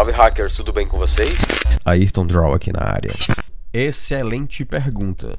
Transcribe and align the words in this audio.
salve 0.00 0.12
hackers, 0.12 0.56
tudo 0.56 0.72
bem 0.72 0.88
com 0.88 0.96
vocês? 0.96 1.38
Ayrton 1.84 2.26
Draw 2.26 2.54
aqui 2.54 2.72
na 2.72 2.82
área. 2.82 3.10
Excelente 3.70 4.64
pergunta. 4.64 5.38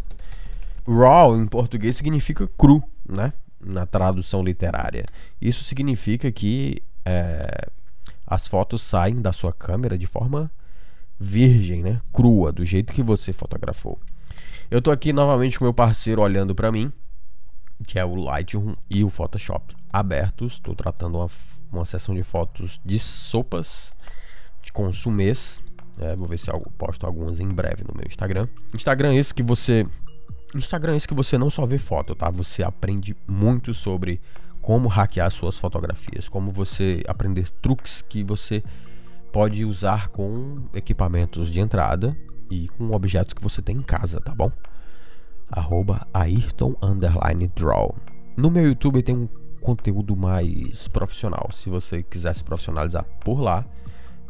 Raw 0.88 1.36
em 1.36 1.48
português 1.48 1.96
significa 1.96 2.48
cru, 2.56 2.84
né? 3.04 3.34
Na 3.60 3.88
tradução 3.88 4.44
literária. 4.44 5.04
Isso 5.42 5.64
significa 5.64 6.32
que 6.32 6.84
é, 7.04 7.70
as 8.28 8.48
fotos 8.48 8.84
saem 8.84 9.20
da 9.20 9.34
sua 9.34 9.52
câmera 9.52 9.98
de 9.98 10.06
forma 10.06 10.52
virgem, 11.20 11.82
né? 11.82 12.00
Crua, 12.14 12.52
do 12.52 12.64
jeito 12.64 12.94
que 12.94 13.02
você 13.02 13.34
fotografou. 13.34 14.00
Eu 14.70 14.80
tô 14.80 14.92
aqui 14.92 15.12
novamente 15.12 15.58
com 15.58 15.66
meu 15.66 15.74
parceiro 15.74 16.22
olhando 16.22 16.54
para 16.54 16.72
mim, 16.72 16.94
que 17.88 17.98
é 17.98 18.06
o 18.06 18.14
Lightroom 18.14 18.76
e 18.88 19.04
o 19.04 19.10
Photoshop 19.10 19.76
abertos. 19.92 20.54
Estou 20.54 20.76
tratando 20.76 21.18
uma, 21.18 21.30
uma 21.72 21.86
sessão 21.86 22.14
de 22.14 22.22
fotos 22.22 22.80
de 22.86 23.00
sopas 23.00 23.92
consumês. 24.74 25.62
É, 26.00 26.16
vou 26.16 26.28
ver 26.28 26.40
se 26.40 26.50
eu 26.50 26.60
posto 26.78 27.06
algumas 27.06 27.40
em 27.40 27.48
breve 27.48 27.84
no 27.88 27.94
meu 27.96 28.06
Instagram. 28.08 28.48
Instagram 28.74 29.14
esse 29.16 29.34
que 29.34 29.44
você 29.44 29.86
Instagram 30.56 30.98
esse 30.98 31.08
que 31.08 31.14
você 31.14 31.38
não 31.38 31.50
só 31.50 31.66
vê 31.66 31.78
foto, 31.78 32.14
tá? 32.14 32.30
Você 32.30 32.62
aprende 32.64 33.16
muito 33.28 33.74
sobre 33.74 34.20
como 34.62 34.88
hackear 34.88 35.32
suas 35.32 35.58
fotografias, 35.58 36.28
como 36.30 36.52
você 36.52 37.04
aprender 37.08 37.50
truques 37.62 38.02
que 38.02 38.24
você 38.24 38.64
pode 39.32 39.64
usar 39.64 40.10
com 40.10 40.68
equipamentos 40.74 41.50
de 41.50 41.60
entrada 41.60 42.16
e 42.50 42.68
com 42.68 42.92
objetos 42.92 43.34
que 43.34 43.42
você 43.42 43.62
tem 43.62 43.78
em 43.78 43.82
casa, 43.82 44.20
tá 44.20 44.36
bom? 44.36 44.52
Arroba 45.50 46.06
Ayrton 46.14 46.76
Draw. 47.56 47.96
No 48.36 48.52
meu 48.52 48.66
YouTube 48.66 49.02
tem 49.02 49.16
um 49.16 49.30
conteúdo 49.62 50.16
mais 50.16 50.88
profissional. 50.88 51.50
Se 51.54 51.70
você 51.70 52.04
quiser 52.04 52.36
se 52.36 52.44
profissionalizar 52.44 53.06
por 53.24 53.40
lá, 53.40 53.66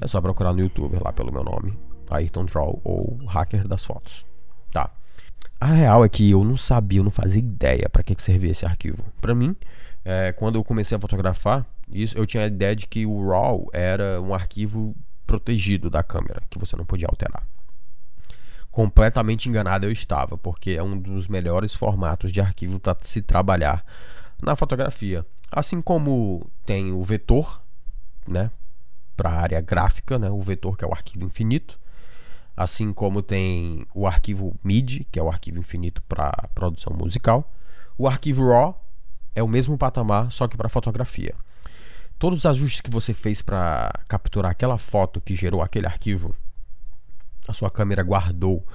é 0.02 0.08
só 0.08 0.20
procurar 0.20 0.52
no 0.52 0.60
YouTube 0.60 0.98
lá 1.00 1.14
pelo 1.14 1.32
meu 1.32 1.44
nome, 1.44 1.78
Ayrton 2.10 2.46
Draw 2.46 2.82
ou 2.84 3.20
Hacker 3.28 3.68
das 3.68 3.86
Fotos. 3.86 4.26
Tá. 4.72 4.90
A 5.60 5.68
real 5.68 6.04
é 6.04 6.10
que 6.10 6.32
eu 6.32 6.44
não 6.44 6.58
sabia, 6.58 7.00
eu 7.00 7.04
não 7.04 7.12
fazia 7.12 7.40
ideia 7.40 7.88
para 7.88 8.02
que, 8.02 8.16
que 8.16 8.22
servia 8.22 8.52
esse 8.52 8.66
arquivo. 8.66 9.06
Para 9.22 9.36
mim, 9.36 9.56
é, 10.04 10.34
quando 10.34 10.56
eu 10.56 10.64
comecei 10.64 10.98
a 10.98 11.00
fotografar, 11.00 11.66
isso, 11.88 12.18
eu 12.18 12.26
tinha 12.26 12.44
a 12.44 12.48
ideia 12.48 12.76
de 12.76 12.88
que 12.88 13.06
o 13.06 13.30
RAW 13.30 13.70
era 13.72 14.20
um 14.20 14.34
arquivo 14.34 14.96
protegido 15.28 15.90
da 15.90 16.02
câmera, 16.02 16.42
que 16.50 16.58
você 16.58 16.76
não 16.76 16.84
podia 16.84 17.08
alterar. 17.08 17.48
Completamente 18.72 19.50
enganado 19.50 19.86
eu 19.86 19.92
estava, 19.92 20.38
porque 20.38 20.72
é 20.72 20.82
um 20.82 20.98
dos 20.98 21.28
melhores 21.28 21.76
formatos 21.76 22.32
de 22.32 22.42
arquivo 22.42 22.80
para 22.80 22.98
se 23.02 23.22
trabalhar 23.22 23.86
na 24.42 24.56
fotografia. 24.56 25.26
Assim 25.52 25.82
como 25.82 26.50
tem 26.66 26.92
o 26.92 27.04
vetor, 27.04 27.62
né, 28.28 28.50
para 29.22 29.30
a 29.30 29.40
área 29.40 29.62
gráfica, 29.62 30.18
né, 30.18 30.32
o 30.32 30.42
vetor 30.42 30.76
que 30.76 30.84
é 30.84 30.88
o 30.88 30.92
arquivo 30.92 31.24
infinito, 31.24 31.80
assim 32.58 32.92
como 32.92 33.22
tem 33.22 33.86
o 33.94 34.08
arquivo 34.08 34.56
MIDI, 34.64 35.08
que 35.12 35.20
é 35.20 35.24
o 35.24 35.30
arquivo 35.30 35.60
infinito 35.60 36.02
para 36.10 36.32
produção 36.56 36.96
musical, 36.98 37.48
o 37.96 38.08
arquivo 38.08 38.50
RAW 38.50 38.84
é 39.36 39.44
o 39.44 39.48
mesmo 39.48 39.78
patamar, 39.78 40.32
só 40.32 40.48
que 40.48 40.58
para 40.58 40.68
fotografia. 40.68 41.36
Todos 42.18 42.40
os 42.40 42.46
ajustes 42.48 42.82
que 42.82 42.90
você 42.90 43.14
fez 43.14 43.44
para 43.44 43.94
capturar 44.08 44.52
aquela 44.52 44.80
foto 44.80 45.22
que 45.22 45.36
gerou 45.36 45.62
aquele 45.62 45.86
arquivo, 45.86 46.36
a 47.48 47.54
sua 47.54 47.70
câmera 47.70 48.02
guardou 48.02 48.66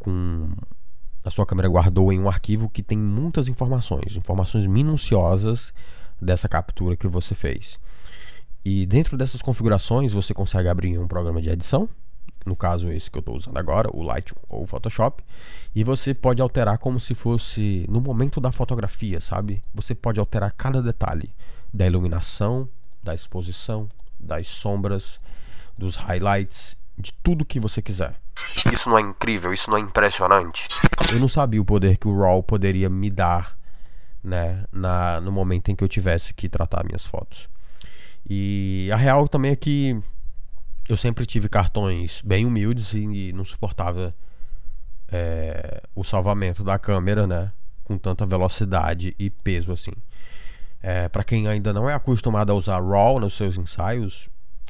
com 0.00 0.52
a 1.24 1.30
sua 1.30 1.46
câmera 1.46 1.68
guardou 1.68 2.12
em 2.12 2.18
um 2.18 2.28
arquivo 2.28 2.68
que 2.68 2.82
tem 2.82 2.98
muitas 2.98 3.46
informações, 3.46 4.16
informações 4.16 4.66
minuciosas 4.66 5.72
dessa 6.20 6.48
captura 6.48 6.96
que 6.96 7.06
você 7.06 7.36
fez. 7.36 7.78
E 8.64 8.84
dentro 8.86 9.16
dessas 9.16 9.40
configurações 9.40 10.12
você 10.12 10.34
consegue 10.34 10.68
abrir 10.68 10.98
um 10.98 11.08
programa 11.08 11.40
de 11.40 11.50
edição, 11.50 11.88
no 12.44 12.56
caso 12.56 12.90
esse 12.90 13.10
que 13.10 13.18
eu 13.18 13.20
estou 13.20 13.36
usando 13.36 13.56
agora, 13.56 13.88
o 13.92 14.02
Lightroom 14.02 14.40
ou 14.48 14.62
o 14.62 14.66
Photoshop, 14.66 15.22
e 15.74 15.84
você 15.84 16.14
pode 16.14 16.40
alterar 16.42 16.78
como 16.78 16.98
se 16.98 17.14
fosse 17.14 17.86
no 17.88 18.00
momento 18.00 18.40
da 18.40 18.52
fotografia, 18.52 19.20
sabe? 19.20 19.62
Você 19.74 19.94
pode 19.94 20.20
alterar 20.20 20.52
cada 20.52 20.82
detalhe 20.82 21.30
da 21.72 21.86
iluminação, 21.86 22.68
da 23.02 23.14
exposição, 23.14 23.88
das 24.18 24.46
sombras, 24.46 25.18
dos 25.76 25.96
highlights, 25.96 26.76
de 26.98 27.12
tudo 27.22 27.44
que 27.44 27.58
você 27.58 27.80
quiser. 27.80 28.14
Isso 28.72 28.88
não 28.88 28.98
é 28.98 29.00
incrível? 29.00 29.52
Isso 29.52 29.70
não 29.70 29.78
é 29.78 29.80
impressionante? 29.80 30.64
Eu 31.12 31.20
não 31.20 31.28
sabia 31.28 31.60
o 31.60 31.64
poder 31.64 31.96
que 31.96 32.08
o 32.08 32.18
RAW 32.18 32.42
poderia 32.42 32.88
me 32.88 33.10
dar, 33.10 33.56
né, 34.22 34.64
na, 34.70 35.20
no 35.20 35.32
momento 35.32 35.70
em 35.70 35.76
que 35.76 35.82
eu 35.82 35.88
tivesse 35.88 36.34
que 36.34 36.48
tratar 36.48 36.84
minhas 36.84 37.04
fotos. 37.04 37.48
E 38.28 38.88
a 38.92 38.96
real 38.96 39.26
também 39.28 39.52
é 39.52 39.56
que 39.56 40.00
eu 40.88 40.96
sempre 40.96 41.26
tive 41.26 41.48
cartões 41.48 42.20
bem 42.24 42.44
humildes 42.44 42.92
e 42.92 43.32
não 43.32 43.44
suportava 43.44 44.14
é, 45.08 45.82
o 45.94 46.04
salvamento 46.04 46.62
da 46.64 46.78
câmera, 46.78 47.26
né? 47.26 47.52
Com 47.84 47.98
tanta 47.98 48.24
velocidade 48.26 49.14
e 49.18 49.30
peso 49.30 49.72
assim. 49.72 49.92
É, 50.82 51.08
para 51.08 51.24
quem 51.24 51.46
ainda 51.46 51.72
não 51.72 51.88
é 51.88 51.94
acostumado 51.94 52.50
a 52.50 52.54
usar 52.54 52.80
RAW 52.80 53.20
nos 53.20 53.34
seus 53.34 53.56
ensaios, 53.56 54.28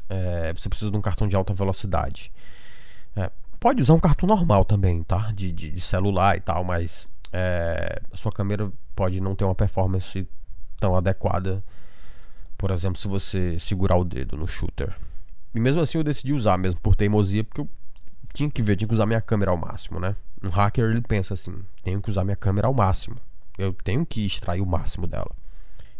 é, 0.09 0.53
você 0.53 0.69
precisa 0.69 0.91
de 0.91 0.97
um 0.97 1.01
cartão 1.01 1.29
de 1.29 1.37
alta 1.37 1.55
velocidade. 1.55 2.33
Pode 3.61 3.83
usar 3.83 3.93
um 3.93 4.01
cartão 4.01 4.27
normal 4.27 4.65
também, 4.65 5.03
tá? 5.03 5.31
De, 5.33 5.53
de, 5.53 5.71
de 5.71 5.81
celular 5.83 6.35
e 6.35 6.41
tal, 6.41 6.65
mas 6.65 7.07
a 8.11 8.17
sua 8.17 8.33
câmera 8.33 8.73
pode 8.97 9.21
não 9.21 9.35
ter 9.35 9.45
uma 9.45 9.55
performance 9.55 10.27
tão 10.81 10.97
adequada. 10.97 11.63
Por 12.61 12.71
exemplo, 12.71 13.01
se 13.01 13.09
você 13.09 13.59
segurar 13.59 13.97
o 13.97 14.05
dedo 14.05 14.37
no 14.37 14.47
shooter. 14.47 14.95
E 15.55 15.59
mesmo 15.59 15.81
assim 15.81 15.97
eu 15.97 16.05
decidi 16.05 16.35
usar 16.35 16.59
mesmo 16.59 16.79
por 16.79 16.95
teimosia, 16.95 17.43
porque 17.43 17.63
eu 17.63 17.69
tinha 18.35 18.51
que 18.51 18.61
ver, 18.61 18.77
tinha 18.77 18.87
que 18.87 18.93
usar 18.93 19.07
minha 19.07 19.21
câmera 19.23 19.51
ao 19.51 19.57
máximo, 19.57 19.99
né? 19.99 20.15
Um 20.43 20.51
hacker 20.51 20.85
ele 20.91 21.01
pensa 21.01 21.33
assim: 21.33 21.55
tenho 21.83 22.03
que 22.03 22.11
usar 22.11 22.23
minha 22.23 22.37
câmera 22.37 22.67
ao 22.67 22.75
máximo. 22.75 23.17
Eu 23.57 23.73
tenho 23.73 24.05
que 24.05 24.27
extrair 24.27 24.61
o 24.61 24.67
máximo 24.67 25.07
dela. 25.07 25.31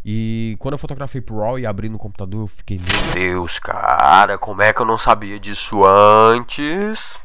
E 0.05 0.55
quando 0.59 0.75
eu 0.75 0.79
fotografei 0.79 1.23
pro 1.23 1.39
RAW 1.39 1.59
e 1.59 1.65
abri 1.65 1.89
no 1.89 1.97
computador, 1.97 2.43
eu 2.43 2.47
fiquei, 2.47 2.77
meu 2.79 3.15
Deus, 3.15 3.59
cara, 3.59 4.37
como 4.37 4.61
é 4.61 4.71
que 4.75 4.83
eu 4.83 4.87
não 4.87 4.99
sabia 4.99 5.41
disso 5.41 5.83
antes? 5.87 7.19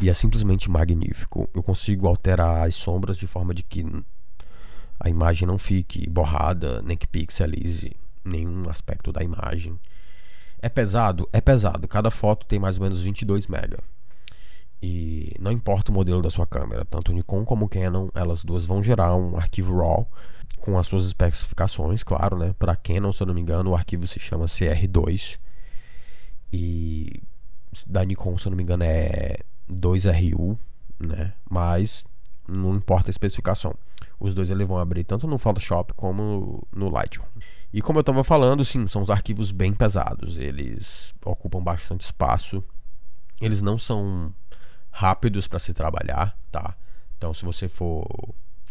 E 0.00 0.08
é 0.08 0.14
simplesmente 0.14 0.70
magnífico. 0.70 1.46
Eu 1.54 1.62
consigo 1.62 2.08
alterar 2.08 2.66
as 2.66 2.74
sombras 2.74 3.18
de 3.18 3.26
forma 3.26 3.52
de 3.52 3.62
que 3.62 3.84
a 4.98 5.10
imagem 5.10 5.46
não 5.46 5.58
fique 5.58 6.08
borrada, 6.08 6.80
nem 6.80 6.96
que 6.96 7.06
pixelize 7.06 7.94
nenhum 8.24 8.68
aspecto 8.68 9.12
da 9.12 9.22
imagem. 9.22 9.78
É 10.60 10.68
pesado? 10.68 11.28
É 11.32 11.40
pesado. 11.40 11.88
Cada 11.88 12.10
foto 12.10 12.46
tem 12.46 12.58
mais 12.58 12.76
ou 12.78 12.84
menos 12.84 13.02
22 13.02 13.46
MB. 13.46 13.78
E 14.82 15.34
não 15.38 15.52
importa 15.52 15.92
o 15.92 15.94
modelo 15.94 16.20
da 16.20 16.30
sua 16.30 16.46
câmera, 16.46 16.84
tanto 16.84 17.12
Nikon 17.12 17.44
como 17.44 17.68
Canon, 17.68 18.08
elas 18.14 18.44
duas 18.44 18.64
vão 18.64 18.82
gerar 18.82 19.14
um 19.14 19.36
arquivo 19.36 19.78
RAW 19.78 20.08
com 20.58 20.76
as 20.76 20.86
suas 20.88 21.06
especificações, 21.06 22.02
claro, 22.02 22.36
né? 22.36 22.54
Para 22.58 22.74
Canon, 22.74 23.12
se 23.12 23.22
eu 23.22 23.26
não 23.26 23.34
me 23.34 23.40
engano, 23.40 23.70
o 23.70 23.74
arquivo 23.74 24.06
se 24.06 24.18
chama 24.18 24.46
CR2. 24.46 25.38
E 26.52 27.22
da 27.86 28.04
Nikon, 28.04 28.36
se 28.38 28.46
eu 28.46 28.50
não 28.50 28.56
me 28.56 28.62
engano, 28.62 28.84
é 28.84 29.38
2RU, 29.70 30.58
né? 30.98 31.32
Mas 31.48 32.04
não 32.48 32.74
importa 32.74 33.08
a 33.08 33.12
especificação. 33.12 33.74
Os 34.18 34.34
dois 34.34 34.50
eles 34.50 34.66
vão 34.66 34.78
abrir 34.78 35.04
tanto 35.04 35.26
no 35.26 35.38
Photoshop 35.38 35.92
como 35.94 36.66
no 36.74 36.88
Lightroom. 36.88 37.26
E 37.72 37.80
como 37.80 37.98
eu 37.98 38.02
estava 38.02 38.22
falando, 38.22 38.64
sim, 38.64 38.86
são 38.86 39.02
os 39.02 39.10
arquivos 39.10 39.50
bem 39.50 39.72
pesados. 39.72 40.38
Eles 40.38 41.14
ocupam 41.24 41.62
bastante 41.62 42.02
espaço. 42.02 42.62
Eles 43.40 43.62
não 43.62 43.78
são 43.78 44.32
rápidos 44.90 45.48
para 45.48 45.58
se 45.58 45.72
trabalhar, 45.72 46.38
tá? 46.50 46.76
Então, 47.16 47.32
se 47.32 47.44
você 47.44 47.66
for 47.66 48.06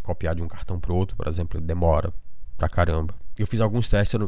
copiar 0.03 0.36
de 0.36 0.44
um 0.44 0.48
cartão 0.48 0.80
para 0.80 0.94
outro, 0.94 1.16
por 1.16 1.28
exemplo, 1.28 1.59
demora 1.59 2.14
pra 2.58 2.70
caramba. 2.70 3.16
Eu 3.38 3.48
fiz 3.48 3.59
alguns 3.59 3.88
testes, 3.88 4.20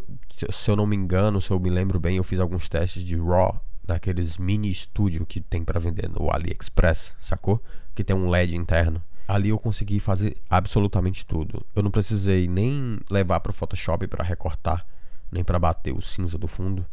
se 0.50 0.72
eu 0.72 0.76
não 0.76 0.88
me 0.88 0.96
engano, 0.96 1.40
se 1.40 1.52
eu 1.52 1.60
me 1.60 1.70
lembro 1.70 2.00
bem, 2.00 2.18
eu 2.18 2.24
fiz 2.24 2.40
alguns 2.40 2.68
testes 2.68 3.04
de 3.04 3.16
RAW 3.16 3.62
naqueles 3.88 4.38
mini 4.38 4.74
studio 4.74 5.26
que 5.26 5.40
tem 5.40 5.64
para 5.64 5.80
vender 5.80 6.10
no 6.10 6.32
AliExpress, 6.32 7.16
sacou? 7.20 7.62
Que 7.94 8.04
tem 8.04 8.16
um 8.16 8.30
LED 8.30 8.56
interno. 8.56 9.04
Ali 9.28 9.50
eu 9.50 9.60
consegui 9.60 10.00
fazer 10.00 10.38
absolutamente 10.50 11.26
tudo. 11.26 11.66
Eu 11.76 11.82
não 11.82 11.92
precisei 11.92 12.48
nem 12.48 13.00
levar 13.10 13.40
para 13.40 13.52
o 13.52 13.54
Photoshop 13.54 14.06
para 14.08 14.24
recortar, 14.24 14.86
nem 15.32 15.44
para 15.44 15.58
bater 15.58 15.94
o 15.94 16.02
cinza 16.02 16.38
do 16.38 16.48
fundo, 16.48 16.86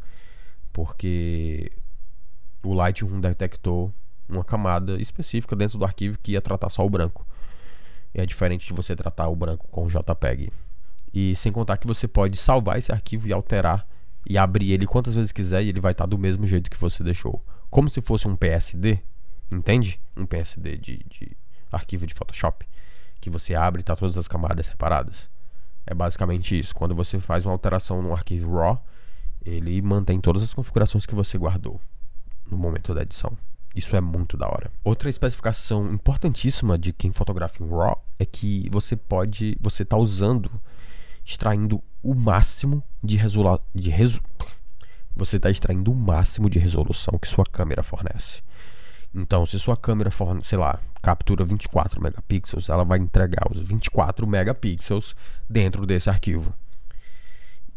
porque 0.72 1.72
o 2.62 2.72
Lightroom 2.72 3.20
detectou 3.20 3.92
uma 4.28 4.44
camada 4.44 5.00
específica 5.00 5.56
dentro 5.56 5.78
do 5.78 5.84
arquivo 5.84 6.18
que 6.22 6.32
ia 6.32 6.40
tratar 6.40 6.68
só 6.70 6.84
o 6.86 6.90
branco. 6.90 7.26
E 8.14 8.20
é 8.20 8.26
diferente 8.26 8.66
de 8.66 8.72
você 8.72 8.94
tratar 8.94 9.28
o 9.28 9.36
branco 9.36 9.66
com 9.68 9.84
o 9.84 9.88
JPEG. 9.88 10.52
E 11.12 11.34
sem 11.34 11.50
contar 11.50 11.76
que 11.76 11.86
você 11.86 12.06
pode 12.06 12.36
salvar 12.36 12.78
esse 12.78 12.92
arquivo 12.92 13.26
e 13.26 13.32
alterar 13.32 13.86
e 14.28 14.38
abrir 14.38 14.72
ele 14.72 14.86
quantas 14.86 15.14
vezes 15.14 15.32
quiser 15.32 15.62
e 15.62 15.68
ele 15.68 15.80
vai 15.80 15.92
estar 15.92 16.06
do 16.06 16.18
mesmo 16.18 16.46
jeito 16.46 16.70
que 16.70 16.76
você 16.76 17.02
deixou. 17.02 17.44
Como 17.68 17.88
se 17.88 18.00
fosse 18.00 18.28
um 18.28 18.36
PSD, 18.36 18.98
entende? 19.50 20.00
Um 20.16 20.26
PSD 20.26 20.76
de, 20.76 21.00
de 21.08 21.36
arquivo 21.70 22.06
de 22.06 22.14
Photoshop. 22.14 22.66
Que 23.20 23.30
você 23.30 23.54
abre 23.54 23.80
e 23.80 23.82
está 23.82 23.94
todas 23.94 24.16
as 24.16 24.26
camadas 24.26 24.66
separadas. 24.66 25.28
É 25.86 25.94
basicamente 25.94 26.58
isso. 26.58 26.74
Quando 26.74 26.94
você 26.94 27.18
faz 27.18 27.44
uma 27.44 27.52
alteração 27.52 28.02
no 28.02 28.12
arquivo 28.12 28.56
RAW, 28.56 28.84
ele 29.44 29.80
mantém 29.82 30.20
todas 30.20 30.42
as 30.42 30.54
configurações 30.54 31.06
que 31.06 31.14
você 31.14 31.36
guardou. 31.36 31.80
no 32.46 32.56
momento 32.56 32.94
da 32.94 33.02
edição. 33.02 33.36
Isso 33.76 33.94
é 33.94 34.00
muito 34.00 34.36
da 34.36 34.48
hora. 34.48 34.72
Outra 34.82 35.08
especificação 35.08 35.92
importantíssima 35.92 36.76
de 36.76 36.92
quem 36.92 37.12
fotografa 37.12 37.62
em 37.62 37.68
RAW 37.68 38.02
é 38.18 38.26
que 38.26 38.68
você 38.70 38.96
pode, 38.96 39.56
você 39.60 39.84
tá 39.84 39.96
usando, 39.96 40.50
extraindo 41.24 41.80
o 42.02 42.14
máximo 42.14 42.82
de 43.02 43.16
resolução, 43.16 43.64
de 43.72 43.90
resu 43.90 44.20
você 45.14 45.36
está 45.36 45.50
extraindo 45.50 45.92
o 45.92 45.94
máximo 45.94 46.48
de 46.48 46.58
resolução 46.58 47.18
que 47.18 47.28
sua 47.28 47.44
câmera 47.44 47.82
fornece. 47.82 48.42
Então, 49.14 49.44
se 49.44 49.58
sua 49.58 49.76
câmera, 49.76 50.10
for, 50.10 50.42
sei 50.44 50.58
lá, 50.58 50.78
captura 51.02 51.44
24 51.44 52.00
megapixels, 52.00 52.68
ela 52.68 52.84
vai 52.84 52.98
entregar 52.98 53.50
os 53.50 53.68
24 53.68 54.26
megapixels 54.26 55.16
dentro 55.48 55.84
desse 55.84 56.08
arquivo. 56.08 56.54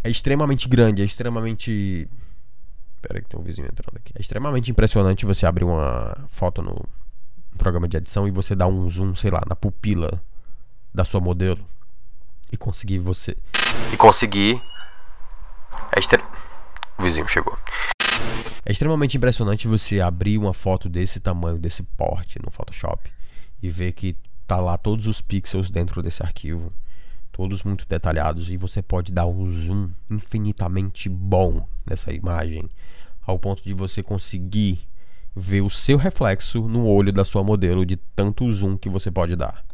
É 0.03 0.09
extremamente 0.09 0.67
grande, 0.67 1.01
é 1.01 1.05
extremamente. 1.05 2.07
Pera 3.01 3.17
aí 3.17 3.23
que 3.23 3.29
tem 3.29 3.39
um 3.39 3.43
vizinho 3.43 3.67
entrando 3.67 3.97
aqui. 3.97 4.13
É 4.15 4.21
extremamente 4.21 4.69
impressionante 4.69 5.25
você 5.25 5.45
abrir 5.45 5.63
uma 5.63 6.15
foto 6.29 6.61
no 6.61 6.85
programa 7.57 7.87
de 7.87 7.97
edição 7.97 8.27
e 8.27 8.31
você 8.31 8.55
dar 8.55 8.67
um 8.67 8.89
zoom, 8.89 9.15
sei 9.15 9.31
lá, 9.31 9.41
na 9.47 9.55
pupila 9.55 10.21
da 10.93 11.03
sua 11.03 11.19
modelo 11.19 11.65
e 12.51 12.57
conseguir 12.57 12.99
você. 12.99 13.35
E 13.91 13.97
conseguir. 13.97 14.61
É 15.95 15.99
extre... 15.99 16.23
O 16.97 17.03
vizinho 17.03 17.27
chegou. 17.27 17.57
É 18.65 18.71
extremamente 18.71 19.17
impressionante 19.17 19.67
você 19.67 19.99
abrir 19.99 20.37
uma 20.37 20.53
foto 20.53 20.87
desse 20.87 21.19
tamanho, 21.19 21.59
desse 21.59 21.83
porte 21.83 22.39
no 22.41 22.49
Photoshop 22.49 23.11
e 23.61 23.69
ver 23.69 23.91
que 23.91 24.15
tá 24.47 24.57
lá 24.57 24.77
todos 24.77 25.05
os 25.05 25.19
pixels 25.19 25.69
dentro 25.69 26.01
desse 26.01 26.23
arquivo, 26.23 26.71
todos 27.31 27.63
muito 27.63 27.85
detalhados 27.87 28.49
e 28.49 28.55
você 28.55 28.81
pode 28.81 29.11
dar 29.11 29.25
um 29.25 29.49
zoom 29.49 29.89
infinitamente 30.09 31.09
bom 31.09 31.67
nessa 31.85 32.13
imagem, 32.13 32.69
ao 33.25 33.37
ponto 33.37 33.61
de 33.61 33.73
você 33.73 34.01
conseguir 34.01 34.79
ver 35.35 35.61
o 35.61 35.69
seu 35.69 35.97
reflexo 35.97 36.61
no 36.61 36.85
olho 36.85 37.11
da 37.11 37.25
sua 37.25 37.43
modelo 37.43 37.85
de 37.85 37.97
tanto 38.15 38.49
zoom 38.53 38.77
que 38.77 38.87
você 38.87 39.11
pode 39.11 39.35
dar. 39.35 39.65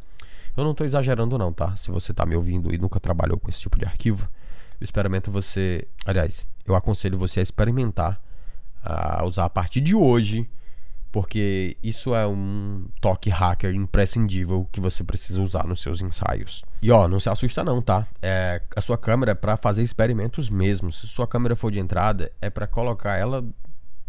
Eu 0.58 0.64
não 0.64 0.72
estou 0.72 0.88
exagerando 0.88 1.38
não, 1.38 1.54
tá? 1.54 1.76
Se 1.76 1.92
você 1.92 2.12
está 2.12 2.26
me 2.26 2.36
ouvindo 2.36 2.74
e 2.74 2.78
nunca 2.78 3.00
trabalhou 3.00 3.38
com 3.38 3.50
esse 3.50 3.60
tipo 3.60 3.78
de 3.78 3.86
arquivo, 3.86 4.28
eu 4.80 4.84
experimento 4.84 5.30
você, 5.30 5.88
aliás, 6.06 6.48
eu 6.66 6.76
aconselho 6.76 7.20
você 7.20 7.40
a 7.40 7.44
experimentar 7.44 8.20
a 8.84 9.24
usar 9.26 9.46
a 9.46 9.50
partir 9.50 9.82
de 9.82 9.96
hoje, 9.96 10.50
porque 11.12 11.76
isso 11.82 12.14
é 12.14 12.28
um 12.28 12.88
toque 13.02 13.30
hacker 13.30 13.74
imprescindível 13.74 14.68
que 14.72 14.80
você 14.80 15.04
precisa 15.04 15.42
usar 15.42 15.66
nos 15.66 15.82
seus 15.82 16.02
ensaios. 16.02 16.64
E 16.82 16.92
ó, 16.92 17.08
não 17.08 17.20
se 17.20 17.30
assusta 17.30 17.64
não, 17.64 17.82
tá? 17.82 18.08
É, 18.22 18.62
a 18.76 18.82
sua 18.82 18.98
câmera 18.98 19.32
é 19.32 19.36
para 19.36 19.58
fazer 19.58 19.82
experimentos 19.82 20.50
mesmo. 20.50 20.92
Se 20.92 21.08
sua 21.08 21.28
câmera 21.28 21.56
for 21.56 21.72
de 21.72 21.80
entrada, 21.80 22.32
é 22.42 22.50
para 22.50 22.68
colocar 22.68 23.18
ela 23.18 23.44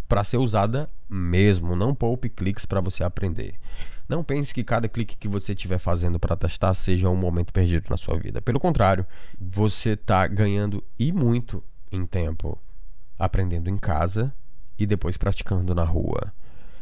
para 0.09 0.25
ser 0.25 0.39
usada 0.39 0.91
mesmo, 1.09 1.77
não 1.77 1.95
poupe 1.95 2.29
cliques 2.29 2.67
para 2.67 2.81
você 2.81 3.05
aprender. 3.05 3.55
Não 4.09 4.25
pense 4.25 4.53
que 4.53 4.65
cada 4.65 4.89
clique 4.89 5.17
que 5.17 5.29
você 5.29 5.53
estiver 5.53 5.79
fazendo 5.79 6.19
para 6.19 6.35
testar 6.35 6.75
seja 6.75 7.09
um 7.09 7.15
momento 7.15 7.53
perdido 7.53 7.87
na 7.89 7.97
sua 7.97 8.19
vida. 8.19 8.43
Pelo 8.43 8.59
contrário, 8.59 9.07
você 9.41 9.91
está 9.91 10.27
ganhando 10.27 10.83
e 10.99 11.13
muito 11.13 11.63
em 11.93 12.05
tempo 12.05 12.59
aprendendo 13.17 13.71
em 13.71 13.79
casa 13.79 14.35
e 14.81 14.87
depois 14.87 15.17
praticando 15.17 15.75
na 15.75 15.85
rua. 15.85 16.33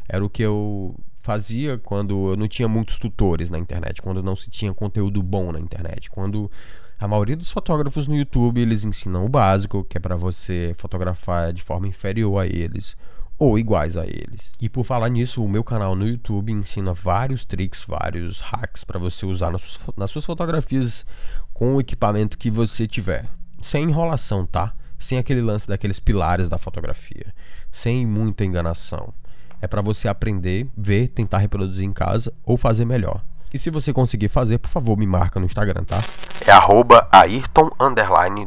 Era 0.09 0.25
o 0.25 0.31
que 0.31 0.43
eu 0.43 0.95
fazia 1.21 1.77
quando 1.77 2.31
eu 2.31 2.37
não 2.37 2.49
tinha 2.49 2.69
muitos 2.69 2.99
tutores 2.99 3.51
na 3.51 3.59
internet, 3.59 4.01
quando 4.01 4.23
não 4.23 4.35
se 4.35 4.49
tinha 4.49 4.73
conteúdo 4.73 5.23
bom 5.23 5.53
na 5.53 5.61
internet, 5.61 6.09
quando 6.09 6.51
a 6.99 7.07
maioria 7.07 7.37
dos 7.37 7.51
fotógrafos 7.51 8.07
no 8.07 8.17
YouTube 8.17 8.61
eles 8.61 8.85
ensinam 8.85 9.27
o 9.27 9.29
básico, 9.29 9.85
que 9.85 9.99
é 9.99 10.01
para 10.01 10.17
você 10.17 10.75
fotografar 10.79 11.53
de 11.53 11.63
forma 11.63 11.87
inferior 11.87 12.39
a 12.39 12.47
eles 12.47 12.97
ou 13.39 13.59
iguais 13.59 13.97
a 13.97 14.05
eles. 14.05 14.51
E 14.61 14.69
por 14.69 14.85
falar 14.85 15.09
nisso, 15.09 15.45
o 15.45 15.49
meu 15.49 15.63
canal 15.63 15.95
no 15.95 16.07
YouTube 16.07 16.53
ensina 16.53 16.93
vários 16.93 17.45
tricks, 17.45 17.85
vários 17.87 18.41
hacks 18.41 18.83
para 18.83 18.99
você 18.99 19.25
usar 19.25 19.51
nas 19.53 19.63
suas, 19.63 19.97
nas 19.97 20.11
suas 20.11 20.25
fotografias 20.25 21.07
com 21.55 21.77
o 21.77 21.81
equipamento 21.81 22.37
que 22.37 22.51
você 22.51 22.89
tiver, 22.89 23.29
sem 23.61 23.85
enrolação, 23.85 24.45
tá? 24.45 24.75
Sem 24.99 25.19
aquele 25.19 25.41
lance 25.41 25.69
daqueles 25.69 26.01
pilares 26.01 26.49
da 26.49 26.59
fotografia 26.59 27.33
sem 27.71 28.07
muita 28.07 28.45
enganação. 28.45 29.13
É 29.61 29.67
para 29.67 29.83
você 29.83 30.09
aprender, 30.09 30.69
ver, 30.77 31.09
tentar 31.09 31.39
reproduzir 31.39 31.85
em 31.85 31.93
casa 31.93 32.33
ou 32.45 32.57
fazer 32.57 32.85
melhor. 32.85 33.25
E 33.53 33.59
se 33.59 33.71
você 33.71 33.93
conseguir 33.93 34.29
fazer, 34.29 34.59
por 34.59 34.69
favor, 34.69 34.97
me 34.97 35.07
marca 35.07 35.41
no 35.41 35.47
Instagram, 35.47 35.85
tá? 35.85 36.01
É 36.47 36.51
arroba 36.51 37.09
Ayrton 37.11 37.71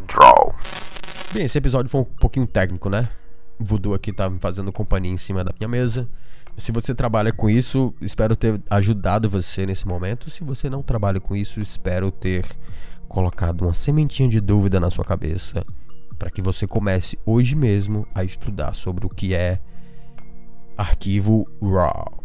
Draw. 0.08 0.56
Bem, 1.34 1.46
esse 1.46 1.58
episódio 1.58 1.90
foi 1.90 2.02
um 2.02 2.06
pouquinho 2.06 2.46
técnico, 2.46 2.90
né? 2.90 3.10
O 3.60 3.66
Voodoo 3.66 3.94
aqui 3.94 4.14
tá 4.14 4.30
me 4.30 4.40
fazendo 4.40 4.72
companhia 4.72 5.12
em 5.12 5.18
cima 5.18 5.44
da 5.44 5.52
minha 5.58 5.68
mesa. 5.68 6.08
Se 6.58 6.72
você 6.72 6.94
trabalha 6.94 7.32
com 7.32 7.50
isso, 7.50 7.94
espero 8.02 8.36
ter 8.36 8.62
ajudado 8.70 9.30
você 9.30 9.66
nesse 9.66 9.88
momento. 9.88 10.30
Se 10.30 10.44
você 10.44 10.70
não 10.70 10.84
trabalha 10.84 11.20
com 11.20 11.36
isso, 11.36 11.60
espero 11.60 12.12
ter 12.12 12.46
colocado 13.08 13.64
uma 13.64 13.74
sementinha 13.74 14.30
de 14.30 14.40
dúvida 14.40 14.80
na 14.80 14.90
sua 14.90 15.04
cabeça 15.04 15.66
para 16.22 16.30
que 16.30 16.40
você 16.40 16.68
comece 16.68 17.18
hoje 17.26 17.56
mesmo 17.56 18.08
a 18.14 18.24
estudar 18.24 18.76
sobre 18.76 19.08
o 19.08 19.10
que 19.10 19.34
é 19.34 19.60
arquivo 20.78 21.48
RAW. 21.60 22.21